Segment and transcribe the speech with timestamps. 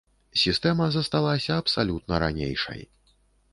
[0.43, 2.81] Сістэма засталася абсалютна ранейшай.